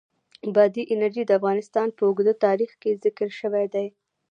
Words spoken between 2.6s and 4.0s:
کې ذکر شوی دی.